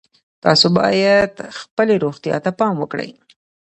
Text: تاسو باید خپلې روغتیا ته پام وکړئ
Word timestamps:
تاسو 0.43 0.65
باید 0.79 1.33
خپلې 1.59 1.95
روغتیا 2.03 2.35
ته 2.45 2.51
پام 2.59 2.75
وکړئ 2.79 3.09